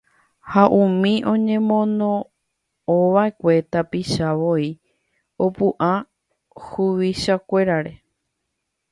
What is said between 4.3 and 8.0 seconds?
voi opu'ã huvichakuérare